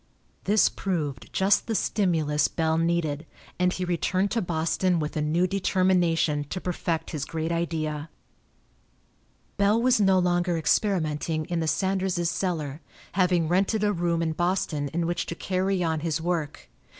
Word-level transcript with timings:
This 0.45 0.67
proved 0.67 1.31
just 1.31 1.67
the 1.67 1.75
stimulus 1.75 2.47
Bell 2.47 2.75
needed, 2.79 3.27
and 3.59 3.71
he 3.71 3.85
returned 3.85 4.31
to 4.31 4.41
Boston 4.41 4.97
with 4.99 5.15
a 5.15 5.21
new 5.21 5.45
determination 5.45 6.43
to 6.45 6.59
perfect 6.59 7.11
his 7.11 7.23
great 7.23 7.51
idea. 7.51 8.09
Bell 9.57 9.79
was 9.79 10.01
no 10.01 10.17
longer 10.17 10.57
experimenting 10.57 11.45
in 11.45 11.59
the 11.59 11.67
Sanderses' 11.67 12.31
cellar, 12.31 12.81
having 13.11 13.47
rented 13.47 13.83
a 13.83 13.93
room 13.93 14.23
in 14.23 14.31
Boston 14.33 14.87
in 14.87 15.05
which 15.05 15.27
to 15.27 15.35
carry 15.35 15.83
on 15.83 15.99
his 15.99 16.19
work. 16.19 16.67